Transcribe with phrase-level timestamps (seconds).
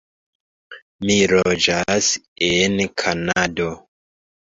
[1.09, 2.07] Mi loĝas
[2.47, 3.69] en Kanado.